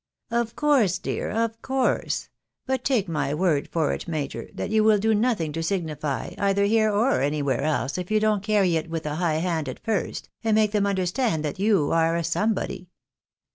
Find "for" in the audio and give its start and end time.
3.71-3.93